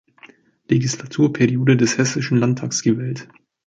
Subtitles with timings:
[0.67, 3.27] Legislaturperiode des Hessischen Landtags gewählt.